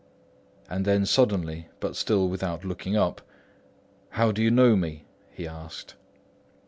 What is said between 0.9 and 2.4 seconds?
suddenly, but still